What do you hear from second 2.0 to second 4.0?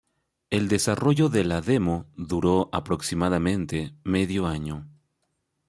duró aproximadamente